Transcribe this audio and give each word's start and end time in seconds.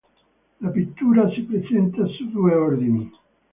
La 0.61 0.69
pittura 0.71 1.29
si 1.29 1.41
presenta 1.41 2.03
su 2.07 2.27
due 2.31 2.55
ordini. 2.55 3.11